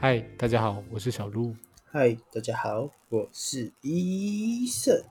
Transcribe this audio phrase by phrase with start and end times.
[0.00, 1.56] 嗨，大家好，我是小鹿，
[1.86, 5.02] 嗨，大家好，我是医生。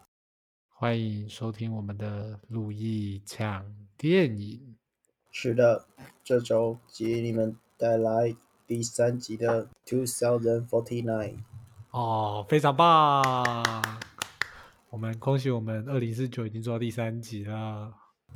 [0.70, 3.66] 欢迎收听我们的路易抢
[3.98, 4.78] 电影。
[5.30, 5.86] 是的，
[6.24, 8.34] 这周给你们带来
[8.66, 11.40] 第三集的 Two Thousand Forty Nine。
[11.92, 13.84] 哦，非常棒！
[14.90, 17.94] 我们恭喜我们二零四九已经做到第三集了。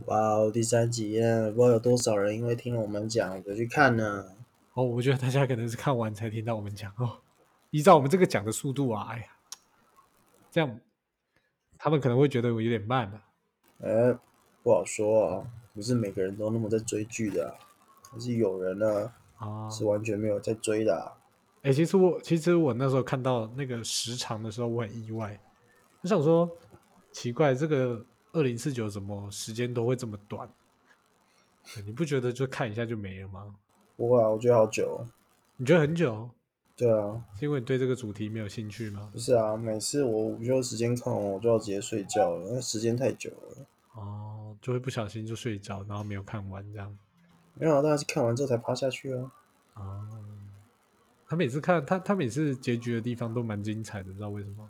[0.08, 4.26] 哇哦，第三集呢，不知道有多少人因为听了我们讲就去看呢？
[4.74, 7.20] 哦，我觉得大家可能是看完才听到我们讲哦。
[7.72, 9.26] 依照我们这个讲的速度啊，哎呀，
[10.50, 10.80] 这样
[11.78, 13.22] 他们可能会觉得我有点慢了。
[13.80, 14.18] 哎，
[14.64, 17.56] 不好说啊，不是每个人都那么在追剧的啊，
[18.12, 21.12] 还是有人呢啊，是完全没有在追的啊。
[21.64, 25.40] 哎，其实我其实我那时候看到那个时长的时候，我很意外。
[26.02, 26.50] 我想说，
[27.12, 30.50] 奇怪，这个二零四九怎么时间都会这么短？
[31.86, 33.56] 你不觉得就看一下就没了吗？
[34.02, 35.06] 不会啊，我觉得好久哦。
[35.58, 36.28] 你觉得很久？
[36.76, 39.12] 对啊，是因为你对这个主题没有兴趣吗？
[39.14, 43.66] 不是啊，每次我午休时间看完，我就要直接睡觉了，因为时间太久了。
[43.94, 46.98] 哦，就会不小心就睡着，然后没有看完这样。
[47.54, 49.32] 没有啊，当然是看完之后才趴下去啊。
[49.76, 50.08] 哦，
[51.28, 54.68] 他每次看他他每次结局的地方都蛮精彩的，你知道为什么？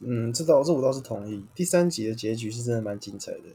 [0.00, 1.44] 嗯，这倒这我倒是同意。
[1.54, 3.50] 第三集的结局是真的蛮精彩的。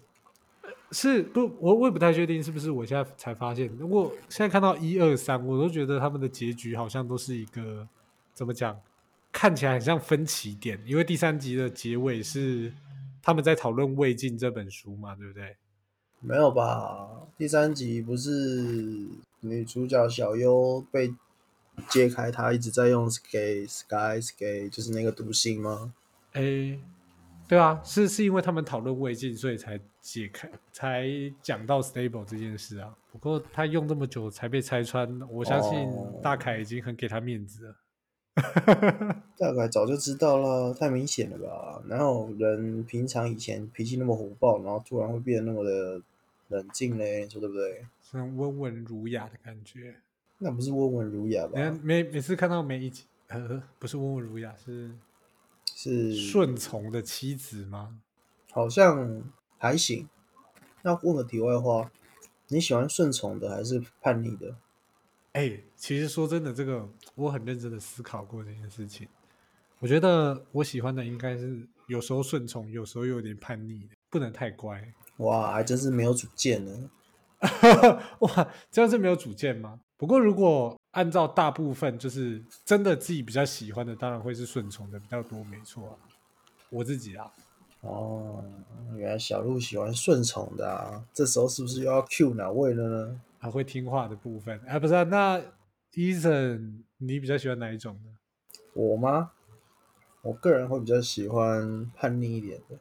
[0.91, 1.51] 是不？
[1.59, 3.67] 我我也不太确定是不是我现在才发现。
[3.77, 7.87] 如果现在看到一二三，我都觉得他们的结局好像都是一个
[8.33, 8.79] 怎么讲，
[9.31, 10.81] 看起来很像分歧点。
[10.85, 12.73] 因为第三集的结尾是
[13.21, 15.55] 他们在讨论《魏晋》这本书嘛，对不对？
[16.21, 17.07] 没有吧？
[17.37, 19.07] 第三集不是
[19.41, 21.13] 女主角小优被
[21.87, 25.93] 揭开，她一直在用 Sky Sky Sky，就是那个毒性吗？
[26.33, 26.77] 哎，
[27.49, 31.07] 对啊，是是因为他们讨论未尽，所以才解开，才
[31.41, 32.95] 讲到 stable 这件事啊。
[33.11, 37.75] 不过他用这么久才被拆穿，我相信哦大凯已经很给他面子了。
[39.35, 41.81] 大概早就知道了，太明显了吧？
[41.87, 45.99] 哪有人平常以前脾气那么火爆，然后突然会变得那么的
[46.49, 47.23] 冷静嘞？
[47.23, 47.83] 你说对不对？
[48.03, 49.95] 是那种温文儒雅的感觉。
[50.37, 51.59] 那不是温文儒雅吧？
[51.81, 54.91] 每每次看到每一集，呃，不是温文儒雅，是
[55.81, 58.01] 是顺从的妻子吗？
[58.51, 59.23] 好像
[59.57, 60.09] 还行。
[60.81, 61.89] 那问个题外话，
[62.49, 64.53] 你喜欢顺从的还是叛逆的？
[65.31, 66.85] 哎、其实说真的，这个
[67.15, 69.07] 我很认真的思考过这件事情。
[69.79, 74.93] 我觉得我喜欢的应该是有时候顺从，有时候又有点叛逆的，不能太乖。
[75.19, 76.89] 哇，还真是没有主见呢。
[78.19, 79.79] 哇，这样是没有主见吗？
[79.95, 85.95] 不过如果按照大部分，就是真的自己比较喜欢的，当然会是顺从的比较多，没错啊。
[86.69, 87.31] 我自己啊，
[87.81, 88.43] 哦，
[88.95, 93.21] 原来小鹿喜欢顺从的啊，这时候是不是又要 Q 哪位了呢？
[93.39, 95.41] 还会听话的部分，哎、不是、啊，那
[95.93, 98.11] Eason，你比较喜欢哪一种呢？
[98.73, 99.31] 我吗？
[100.21, 102.77] 我个人会比较喜欢叛逆一点的，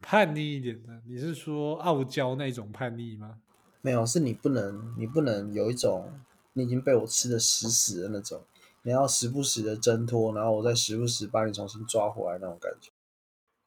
[0.00, 3.40] 叛逆一点的，你是说傲娇那种叛逆吗？
[3.80, 6.12] 没有，是你不能，你不能有一种
[6.58, 8.42] 你已经被我吃的死死的那种，
[8.82, 12.90] 你要时不时的挣脱，然后我再时不时把你重新抓回来那种感觉。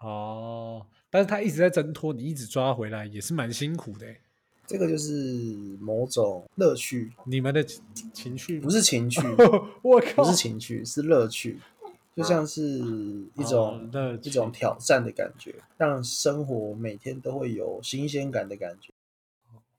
[0.06, 4.20] 哦，但是他一直在挣脱，你一直抓回来，也是蛮辛苦的欸。
[4.68, 5.14] 这个就是
[5.80, 9.22] 某种乐趣，你们的情情绪不是情趣，
[9.84, 11.60] 我靠，不是情趣，是乐趣，
[12.16, 12.80] 就像是
[13.36, 13.92] 一种、
[14.24, 18.92] 一种挑战的感觉，让生活每天都会有新鲜感的感觉。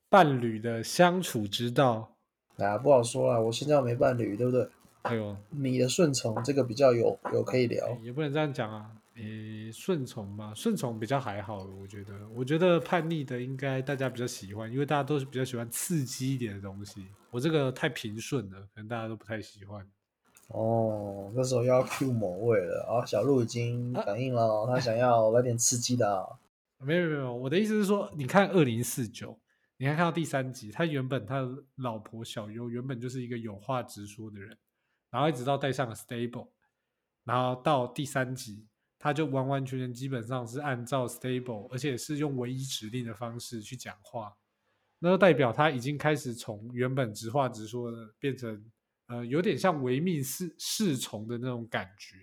[0.09, 2.12] 伴侣的相处之道。
[2.57, 4.67] 啊，不好说啊，我现在没伴侣，对不对？
[5.03, 8.89] 哎呦，你的顺从这个比较有有可以聊，也不能这样讲啊。
[9.15, 12.13] 诶，顺从嘛，顺从比较还好，我觉得。
[12.33, 17.05] 我觉得叛逆的应该大家比较喜欢，因为大家都是比较喜欢刺激一点的东西。
[17.29, 19.85] 我这个太平顺了，可能大家都不太喜欢。
[20.47, 23.05] 哦，这时候又要 Q 某位了啊！
[23.05, 26.25] 小鹿已经反应了哦，他想要来点刺激的啊。
[26.83, 29.37] 没有没有没有，我的意思是说，你看二零四九，
[29.83, 31.45] 你看看到第三集，他原本他
[31.75, 34.57] 老婆小优原本就是一个有话直说的人，
[35.11, 36.47] 然后一直到带上了 stable，
[37.25, 38.65] 然后到第三集，
[38.97, 44.33] 他就完完全全基本上是按照 stable，而且是用唯一指令的方式去讲话，
[44.99, 48.71] 那就代表他已经开始从原本直话直说的变成
[49.07, 52.15] 呃有点像唯命是侍从的那种感觉。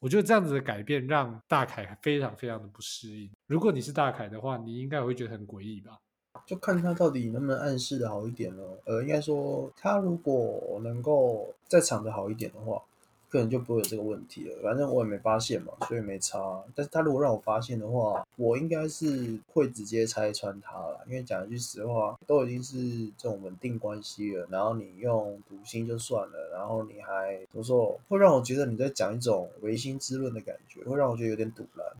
[0.00, 3.32] 我觉得这样子的改变让大凯非常非常的不适应。
[3.46, 5.98] 如果你是大凯的话，你应该会觉得很诡异吧？
[6.46, 8.62] 就看他到底能不能暗示的好一点了。
[8.84, 12.82] 呃，应该说他如果能够再藏的好一点的话，
[13.30, 14.56] 可能就不会有这个问题了。
[14.62, 16.62] 反正我也没发现嘛，所以没差。
[16.74, 21.00] 但是他如果让我发现的话，我应该是会直接拆穿他了。
[21.08, 22.78] 因为讲一句实话，都已经是
[23.18, 31.96] 这种稳定关系了，然后你用读心就算了，然后你还怎么说，会让我觉得你在讲一种唯心之论的感觉，会让我觉得有点堵了。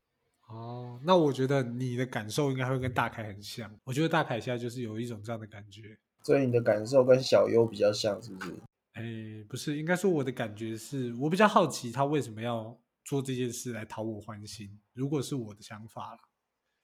[0.55, 3.71] 哦，那我觉得你的感受应该会跟大凯很像。
[3.83, 5.99] 我觉得大凯现在就是有一种这样的感觉。
[6.23, 8.55] 所以你的感受跟小优比较像，是不是？
[8.93, 9.03] 哎，
[9.49, 14.71] 不是，应该说我的感觉是我比较好奇他为什么要做这件事来讨我欢心。
[14.93, 16.19] 如果是我的想法了，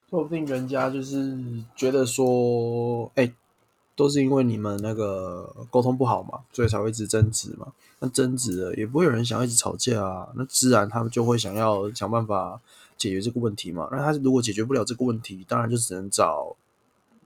[0.09, 1.37] 说不定人家就是
[1.75, 3.33] 觉得说，哎，
[3.95, 7.71] 都是因为你们那个沟通不好嘛，所以才会一直争执嘛。
[7.99, 12.59] 那争执了也不会有人想要一直吵架啊，那自然他们就会想要想办法
[13.01, 13.89] 解决这个问题嘛。
[13.91, 16.55] 那他如果解决不了这个问题，当然就只能找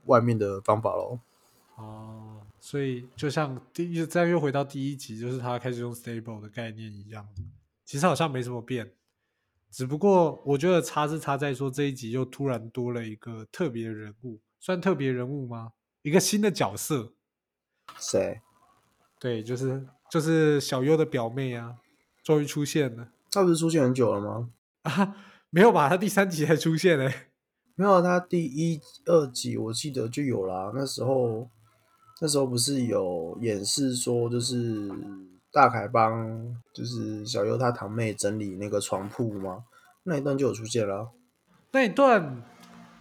[0.06, 1.18] 外面的方法喽。
[1.76, 7.28] 哦，所以就像第一再又回到第一集，就是他开始用 stable 的概念一样，
[7.84, 8.90] 其实好像没什么变，
[9.70, 15.72] 只不过我觉得差是差在说这一集又突然多了一个特别人物，算特别人物吗？
[16.00, 17.12] 一个新的角色，
[17.98, 18.40] 谁？
[19.18, 21.76] 对，就是就是小优的表妹啊，
[22.22, 23.08] 终于出现了。
[23.30, 24.50] 她不是出现很久了吗？
[24.82, 25.16] 啊，
[25.50, 25.88] 没有吧？
[25.88, 27.10] 他第三集才出现呢。
[27.74, 30.72] 没有，他第一、二集我记得就有啦。
[30.74, 31.48] 那时候。
[32.18, 34.90] 那时候不是有演示说，就是
[35.52, 36.26] 大凯帮
[36.72, 39.64] 就是小优他堂妹整理那个床铺吗？
[40.04, 41.12] 那一段就有出现了。
[41.72, 42.42] 那一段，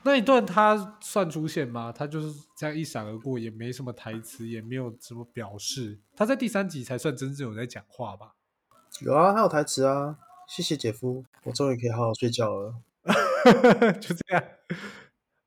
[0.04, 1.94] 那一段他算出现吗？
[1.94, 6.02] 他就是这样一闪而过，也没什么台词，也没有什么表示。
[6.14, 8.34] 他在第三集才算真正有在讲话吧？
[9.00, 10.18] 有啊，他有台词啊。
[10.48, 12.76] 谢谢姐夫，我终于可以好好睡觉了。
[14.00, 14.44] 就这样。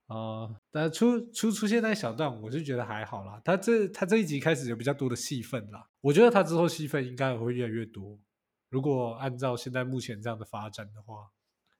[0.06, 3.40] 哦，但出出出现那小段，我就觉得还好啦。
[3.44, 8.18] 他这他这一集开始有比较多的戏份啦，我觉得他之后戏份应该也会越来越多。
[8.70, 11.28] 如果按照现在目前这样的发展的话，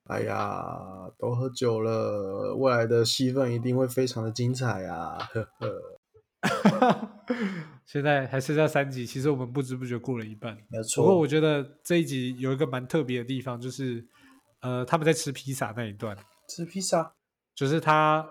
[0.05, 5.19] 哎呀，都喝酒了，未来的戏份一定会非常的精彩啊！
[5.33, 5.83] 呵呵，
[7.89, 10.55] 现在还剩下三集，其实我们不知不觉过了一半。
[10.69, 11.03] 没错。
[11.03, 14.07] 不过我觉得这一集有一个蛮特别的地方，就是
[14.61, 16.15] 呃，他们在吃披萨那一段，
[16.51, 17.15] 吃披萨。
[17.55, 18.29] 就是他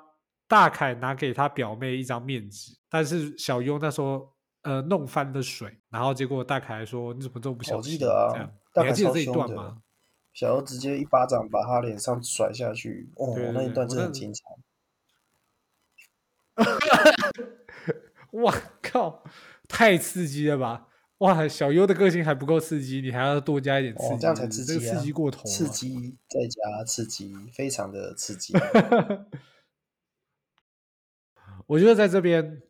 [0.48, 4.31] 大凯拿给他表妹一张面纸，但是小优那时候
[4.62, 7.94] 呃弄翻了水，然后结果大凯说你怎么这么不小心？
[7.94, 9.81] 我记得啊，你还记得这一段吗？
[10.33, 14.39] 小优直接一巴掌把他脸上甩下去，哦，那一段真的很精彩。
[18.43, 19.23] 哇靠，
[19.67, 20.87] 太刺激了吧！
[21.19, 24.93] 哇，小优的个性还不够刺激，你还要多加一点刺激，这样才刺激啊！
[24.95, 28.53] 刺激过头，刺激再加刺激，非常的刺激。
[31.65, 32.61] 我觉得在这边，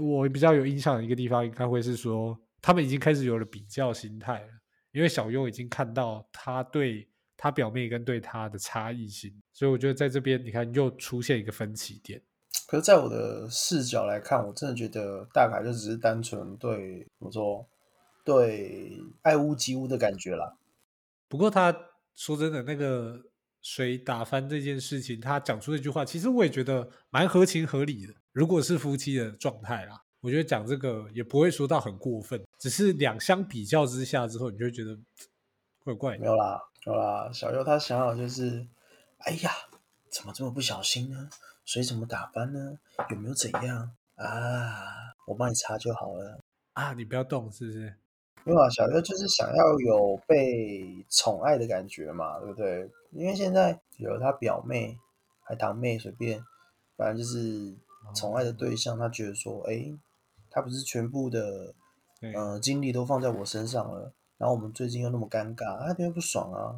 [0.00, 4.48] 我比较有印象的一个地方，应该会是说，他们已经开始有了比较心态了，
[4.90, 12.20] 因为小优已经看到他对他表妹跟对他的差异性，所以我觉得在这边，你看又出现一个分歧点。
[12.66, 17.66] 可是，在我的视角来看，我真的觉得大概就只是单纯对怎么说？
[18.24, 20.56] 对，爱屋及乌的感觉啦。
[21.28, 21.74] 不过他
[22.14, 23.20] 说真的，那个
[23.60, 28.14] 水打翻这件事情，他讲出这句话，其实我也觉得蛮合情合理的。
[28.32, 32.42] 如果是夫妻的状态啦，我觉得讲这个也不会说到很过分。
[32.58, 34.98] 只是两相比较之下之后，你就会觉得
[35.84, 36.16] 怪怪。
[36.16, 37.30] 没有啦，有啦。
[37.30, 38.66] 小优他想好就是，
[39.18, 39.50] 哎呀，
[40.10, 41.28] 怎么这么不小心呢？
[41.64, 42.78] 水怎么打翻呢？
[43.10, 45.14] 有没有怎样啊？
[45.26, 46.38] 我帮你擦就好了
[46.74, 46.92] 啊！
[46.92, 47.94] 你不要动，是不是？
[48.44, 52.90] 没有啊，小优就是想要有被宠爱的感觉嘛，对不对？
[53.12, 54.98] 因为现在有了他表妹、
[55.40, 56.44] 还堂妹，随便，
[56.96, 57.74] 反正就是
[58.14, 58.98] 宠爱的对象。
[58.98, 59.90] 他觉得说，哎，
[60.50, 61.74] 他不是全部的，
[62.34, 64.12] 呃，精力都放在我身上了。
[64.36, 66.76] 然后我们最近又那么尴尬，他有点不爽啊。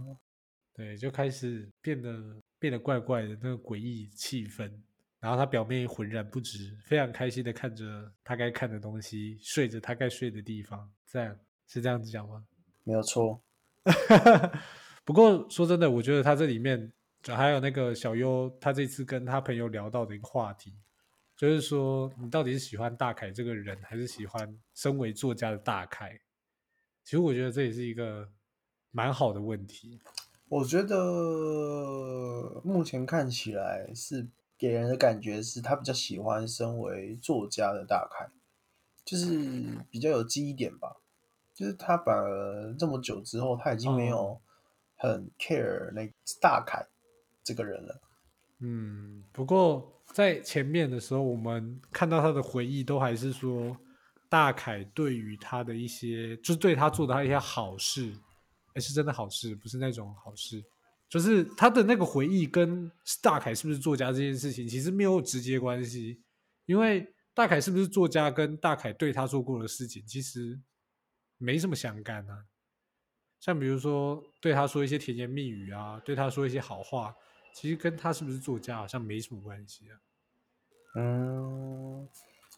[0.72, 4.70] 对，就开始变得变得怪怪的那个诡异气氛。
[5.18, 11.36] 然后他表面浑然不知，非常开心的看着他该看的东西，睡着他该睡的地方，这样。
[11.68, 12.46] 是这样子讲吗？
[12.84, 13.42] 没有错。
[15.04, 16.92] 不过说真的，我觉得他这里面
[17.24, 20.72] 还有那个小优，他这次跟他朋友聊到的一个话题，
[21.36, 26.16] 就是说你到底是喜欢大凯这个人，还是喜欢身为作家的大凯？
[27.02, 28.28] 其实我觉得这也是一个
[28.92, 29.98] 蛮好的问题。
[30.48, 38.28] 我觉得目前看起来是给人的感觉是他比较喜欢身为作家的大凯，
[39.04, 39.28] 就是
[39.90, 40.96] 比较有记忆点吧。
[41.52, 44.40] 就是他反而这么久之后，他已经没有
[44.96, 46.06] 很 care 那
[46.40, 46.86] 大凯
[47.42, 48.00] 这个人了。
[48.60, 53.76] 嗯，不过在前面的时候，我们看到他的回忆，都还是说
[54.28, 58.12] 大凯对于他的一些，就是对他做的他一些好事，
[58.76, 60.62] 哎，是真的好事，不是那种好事。
[61.08, 62.90] 就是他的那个回忆跟
[63.22, 66.20] 大凯是不是作家这件事情，其实没有直接关系，
[66.66, 70.60] 因为大凯是不是作家跟大凯对他做过的事情，其实
[71.38, 72.44] 没什么相干啊。
[73.38, 77.14] 像比如说对他说一些甜言蜜语啊，对他说一些好话，
[77.54, 79.94] 其实跟他是不是作家好像没什么关系啊。
[80.96, 82.08] 嗯，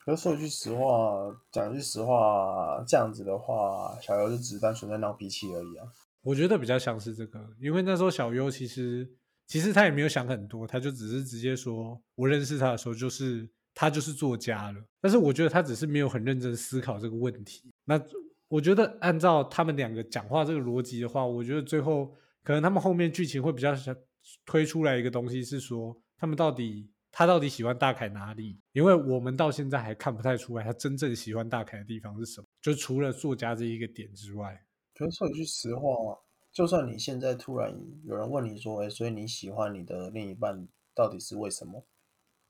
[0.06, 5.92] 可是说句实话，讲句实话，这样子的话，小游就只是单纯在闹脾气而已啊。
[6.28, 9.10] 我觉得比较像是这个，因为那时候小优其实
[9.46, 14.84] 其实他也没有想很多，他就只是直接说，我认识他的时候就是他就是作家了。
[15.00, 17.72] 但是我觉得他只是没有很认真思考这个问题。
[17.86, 17.98] 那
[18.46, 23.96] 我觉得按照他们两个讲话这个逻辑的话，我觉得最后可能他们后面剧情会比较想
[24.44, 28.60] 推出来一个东西是说，他们到底他到底喜欢大凯哪里？
[28.72, 34.62] 因为我们到现在还看不太出来他真正喜欢大凯的地方是什么，就除了作家这一个点之外。
[34.98, 36.18] 可是说一句实话，
[36.50, 37.72] 就算你现在突然
[38.04, 41.86] 有人问你说：“哎，所以你喜欢你的另一半到底是为什么？”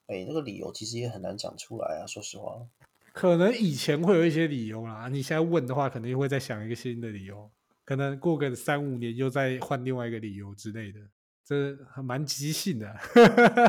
[0.08, 2.06] 哎，那个理由其实也很难讲出来啊。
[2.06, 2.66] 说实话，
[3.12, 7.50] 可能以前会有一些理由啦，你现在问的话，可能又会再想一个新的理由，
[7.84, 11.00] 可能过个三五年又再换另外一个理由之类的，
[11.44, 12.96] 这还蛮即兴的。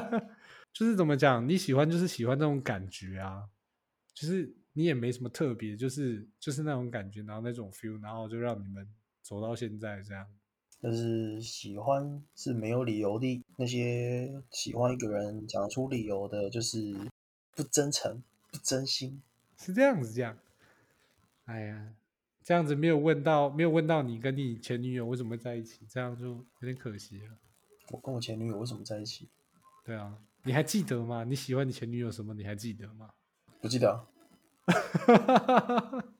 [0.71, 3.49] 就是怎么讲，你喜欢就是喜欢这种感觉啊，
[4.13, 4.55] 就是。
[4.73, 8.87] 你也没什么特别，就是就是那种感觉，然后那种 feel，然后就让你们
[9.21, 10.25] 走到现在这样。
[10.81, 16.95] 但是喜欢是没有理由的，那些喜欢一个人讲出理由的，就是
[17.53, 19.21] 不真诚、不真心，
[19.57, 20.37] 是这样子这样。
[21.45, 21.93] 哎呀，
[22.43, 27.37] 这样子没有问到，没有问到你跟你前女友为什么会在一起，这样就有点可惜了。
[27.89, 29.27] 我跟我前女友为什么在一起？
[29.83, 31.25] 对啊，你还记得吗？
[31.25, 32.33] 你喜欢你前女友什么？
[32.33, 33.09] 你还记得吗？
[33.59, 34.07] 不记得。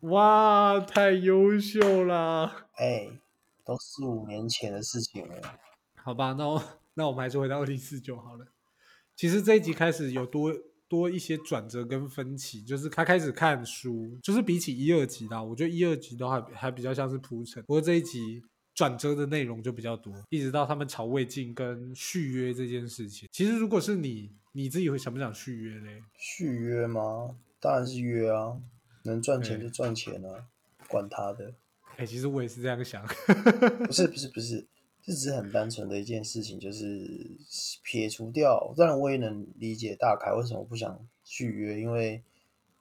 [0.00, 2.68] 哇，太优秀了！
[2.74, 3.08] 哎，
[3.64, 5.34] 都四五年前的事情了。
[5.94, 6.62] 好吧，那我
[6.94, 8.46] 那我们还是回到二零四就好了。
[9.16, 10.52] 其实这一集开始有多
[10.88, 17.62] 多一些转折跟分歧，就是他开始看书，就是比起一二集啦，我觉得一二集都还还比较像是铺陈。
[17.64, 18.42] 不过这一集
[18.74, 23.28] 转折的内容就比较多，一直到他们吵未尽跟续约这件事情。
[23.32, 26.02] 其实如果是你，你自己会想不想续约嘞？
[26.14, 27.36] 续约吗？
[27.60, 28.60] 当然是约啊，
[29.04, 30.46] 能赚钱就赚钱啊，
[30.88, 31.54] 管他的。
[31.96, 33.04] 哎，其实我也是这样想。
[33.86, 34.66] 不是不是不是，
[35.02, 37.38] 这只是很单纯的一件事情，就是
[37.82, 38.74] 撇除掉。
[38.76, 42.22] 当然我也能理解大凯为什么不想续约，因为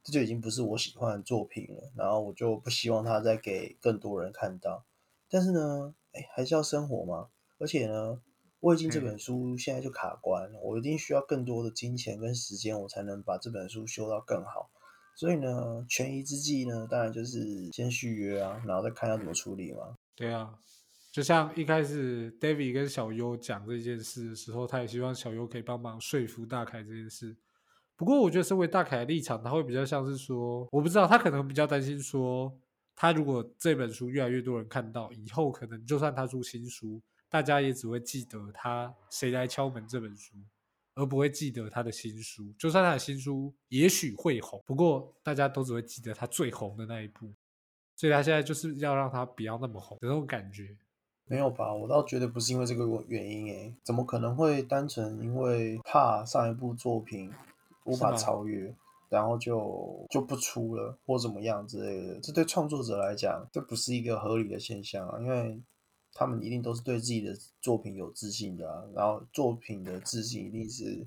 [0.03, 1.91] 这就已经不是我喜欢的作品了。
[1.96, 4.84] 然后我就不希望他再给更多人看到。
[5.29, 7.29] 但是呢，哎，还是要生活嘛。
[7.58, 8.20] 而且呢。
[8.65, 14.72] 我已经这本书现在就卡关了，我一定需要更多的金钱跟时间，我才能把这本书修到更好。
[15.15, 19.95] 所以呢，权宜之计呢，当然就是先续约啊，然后再看要怎么处理嘛。
[20.15, 20.57] 对啊，
[21.12, 27.38] 就像一开始 David 跟小优讲这件事的时候，他也希望小优可以帮忙说服大凯这件事。
[27.95, 32.51] 不过我觉得身为大凯的立场，他会比较像是说，我不知道他可能比较担心说，
[32.95, 37.00] 他如果这本书越来越多人看到，以后可能就算他出新书。
[37.36, 40.38] 大家也只会记得他《谁来敲门》这本书，
[40.94, 42.54] 而不会记得他的新书。
[42.58, 47.30] 就算他的新书也许会红，不过大家都只会记得他最红的那一部。
[47.98, 50.77] 所以他现在就是要让他不要那么红的那种感觉。
[51.25, 51.74] 没有吧？
[51.74, 57.30] 我倒觉得不是因为这个原因诶，怎么可能会单纯因为怕上一部作品
[57.84, 58.74] 无法超越，
[59.10, 62.18] 然后就就不出了或怎么样之类的？
[62.22, 65.62] 这对创作者来讲，这不是一个合理的现象啊，因为。
[66.17, 71.05] 他们一定都是对自己的作品有自信的，然后作品的自信一定是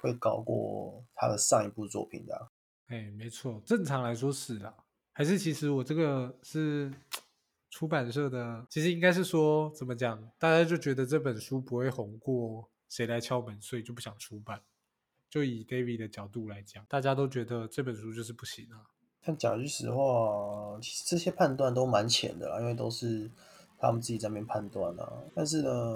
[0.00, 2.50] 会高过他的上一部作品的。
[2.86, 4.72] 哎，没错，正常来说是啦。
[5.10, 6.92] 还是其实我这个是
[7.68, 14.62] 出版社的，其实应该是说怎么讲，大家就觉得这本书不会红过谁来敲门，所以就不想出版。
[15.28, 18.86] 就以 David 的角度来讲，大家都觉得这本书就是不行啊。
[19.20, 23.28] 但讲句实话，其实这些判断都蛮浅的啦，因为都是。
[23.84, 25.94] 他们自己在那边判断啊，但是呢，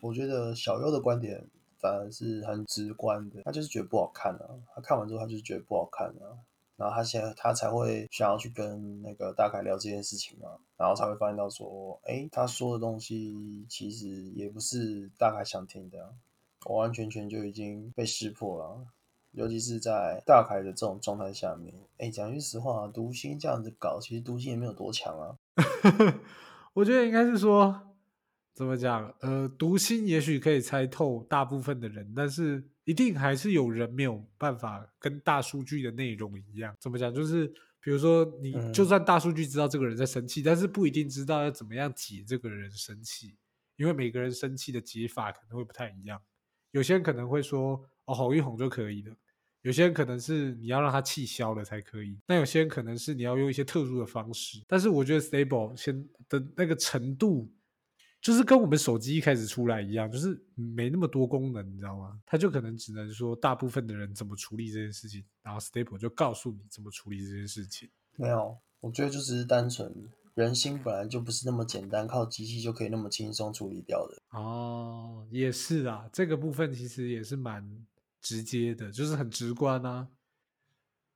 [0.00, 1.42] 我觉得小优的观点
[1.78, 6.38] 反而是很直观的，他就是觉得不好看啊，他看完之后他就是觉得不好看啊，
[6.76, 16.14] 然后他现在他才会想要去跟那个大凯聊这件事情嘛，然后才会发现到说，哎，他说的东西其实也不是大凯想听的，
[16.66, 18.86] 完完全全就已经被识破了，
[19.32, 25.36] 尤其是在大凯的这种状态下面，哎，讲句实话，读心这样子搞，其实读心也没有多强啊。
[26.74, 27.96] 我觉得应该是说，
[28.54, 29.14] 怎么讲？
[29.20, 36.74] 呃，读心也许可以猜透大部分的人，但是一定还是有人没有办法跟大数据的内容一样。
[36.80, 37.12] 怎么讲？
[37.14, 37.46] 就是
[37.80, 43.36] 比如说，你嗯就算大数据知道这个人在生气，但是不一定知道要怎么样解这个人生气，
[43.76, 46.20] 因为每个人生气的解法可能会不太一样。
[46.70, 49.12] 有些人可能会说，哦，哄一哄就可以了；
[49.62, 54.60] 有些人可能是你要让他气消了才可以；那有些人可能是你要用一些特殊的方式。
[54.66, 57.50] 但是我觉得 Stable 先的那个程度，
[58.20, 62.20] 就是跟我们手机一开始出来一样，就是没那么多功能，你知道吗？
[62.26, 67.88] 它就可能只能说大部分的人怎么处理这件事情，然后 Stable 就告诉你怎么处理这件事情。
[68.16, 69.92] 没有，我觉得就只是单纯
[70.34, 74.22] 人心本来就不是那么简单，靠机器就可以那么轻松处理掉的。
[74.38, 77.64] 哦，也是啊，这个部分其实也是蛮
[78.22, 80.08] 直接的，就是很直观啊，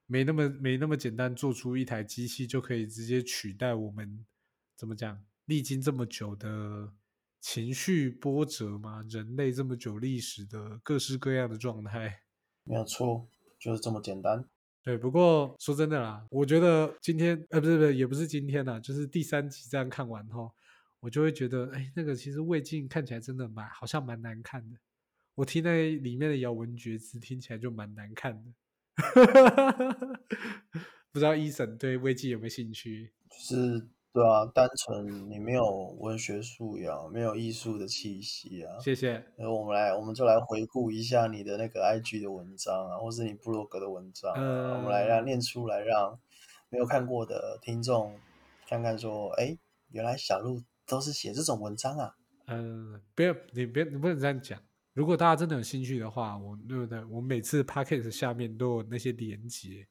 [0.07, 4.27] 没那么没那么简单，做出一台机器就可以直接取代我们
[4.75, 6.93] 怎么讲，历经这么久的
[7.41, 12.23] 情绪波折嘛，人类这么久历史的各式各样的状态。
[12.65, 14.45] 没有错，就是这么简单。
[14.83, 20.53] 对，不过说真的啦，我觉得今天呃不是不是也不是今天啦，就是第三集这样看完后，
[21.01, 24.77] 我就会觉得，哎，那个其实魏晋看起来真的蛮好像蛮难看的。
[25.37, 28.53] 我听那里面的咬文嚼字听起来就蛮难看的。
[31.13, 33.13] 不知道伊森对魏晋有没有兴趣？
[33.31, 38.79] 就是对啊，单纯你没有文学素养，没有艺术的气息啊。
[38.81, 39.23] 谢谢。
[39.37, 46.19] 那，我们来，我们就来回顾一下你的那个 IG 的文章啊，或是你部落格的文章啊，我们来让呃念出来，让
[46.71, 48.19] 没有看过的听众
[48.67, 49.59] 看看说，哎，
[49.91, 52.17] 原来小鹿都是写这种文章啊。
[52.47, 54.59] 嗯，不要你别你不能这样讲。
[54.97, 57.05] 如果大家真的有兴趣的话，我对不对？
[57.05, 59.87] 我每次 p a c k a g e 下面都有那些连接，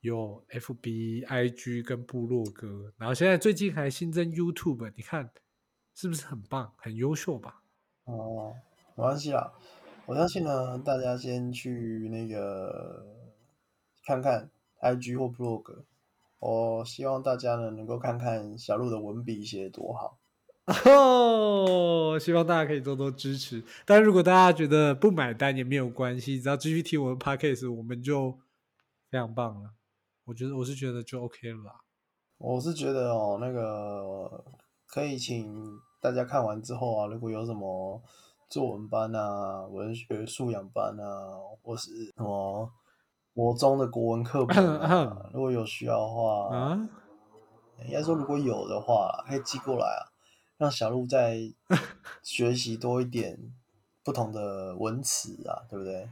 [0.00, 5.30] 有 FB、IG 跟部落格，然后现在最近还新增 YouTube，你看
[5.94, 7.62] 是不是很棒、很优秀吧？
[8.04, 8.54] 哦，
[8.96, 9.52] 没关系啦，
[10.06, 13.06] 我相信呢，大家先去那个
[14.06, 14.48] 看看
[14.80, 15.82] IG 或 blog，
[16.38, 20.17] 我希望大家呢能够看看小鹿的文笔写得多好。
[20.84, 23.64] 哦，希望大家可以多多支持。
[23.86, 28.32] 但如果大家觉得不买单也没有关系，只要继续听我们 Podcast，我们就
[29.10, 29.70] 非常棒了。
[30.26, 31.80] 我觉得我是觉得就 OK 了啦。
[32.36, 34.44] 我是觉得哦，那个
[34.86, 38.00] 可以请大家看完之后啊，如果有什么
[38.50, 42.70] 作文班啊、文学素养班啊，或是什么
[43.34, 46.88] 国中的国文课本啊，如果有需要的话，啊，
[47.86, 50.02] 应该说如果有的话，可以寄过来啊，
[50.58, 51.38] 让小鹿再
[52.22, 53.38] 学习多一点
[54.04, 56.08] 不同的文词啊，对不对？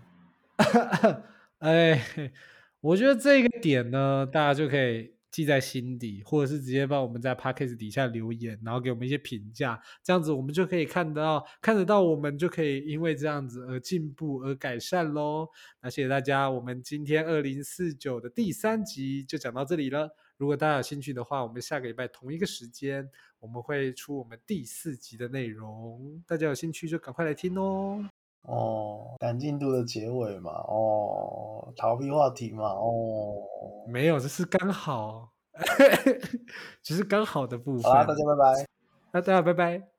[1.59, 2.33] 哎，
[2.81, 15.49] 我觉得这个点呢，大家就可以记在心底，或者是直接帮我们在 podcast 底下留言，然后给我们一些评价，这样子我们就可以看得到看得到，我们就可以因为这样子而进步而改善喽。
[15.83, 20.15] 那谢谢大家，我们今天二零四九的第三集就讲到这里了。
[20.37, 23.09] 如果大家有兴趣的话，我们下个礼拜同一个时间
[23.41, 28.05] 我们会出我们第四集的内容，大家有兴趣就赶快来听哦。
[28.43, 33.43] 哦，赶进度的结尾嘛，哦，逃避话题嘛，哦，
[33.89, 35.33] 没有，这是刚好，
[36.83, 37.83] 只是刚好的部分。
[37.83, 38.67] 好啦，大家拜拜。
[39.13, 39.96] 那大家拜拜。